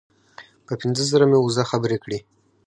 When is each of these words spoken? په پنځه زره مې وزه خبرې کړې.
په 0.65 0.73
پنځه 0.81 1.03
زره 1.11 1.25
مې 1.29 1.37
وزه 1.41 1.63
خبرې 1.71 1.97
کړې. 2.03 2.19